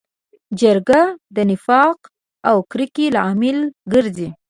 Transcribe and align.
جګړه 0.61 1.03
د 1.35 1.37
نفاق 1.49 1.97
او 2.49 2.57
کرکې 2.71 3.05
لامل 3.15 3.57
ګرځي 3.93 4.29